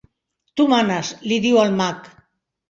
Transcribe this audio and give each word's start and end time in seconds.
Tu 0.61 0.65
manes 0.71 1.11
—li 1.27 1.37
diu 1.45 1.61
el 1.65 1.77
mag. 1.83 2.11